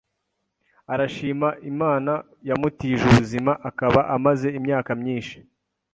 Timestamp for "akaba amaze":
3.69-4.47